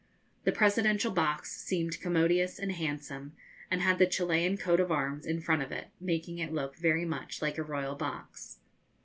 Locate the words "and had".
3.69-3.99